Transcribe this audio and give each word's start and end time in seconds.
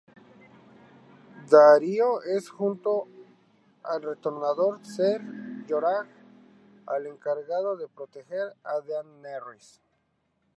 Daario 1.51 2.23
es, 2.23 2.49
junto 2.49 3.07
al 3.83 4.01
retornado 4.01 4.83
Ser 4.83 5.21
Jorah, 5.69 6.07
el 6.97 7.05
encargado 7.05 7.77
de 7.77 7.87
proteger 7.87 8.55
a 8.63 8.79
Daenerys. 8.81 9.79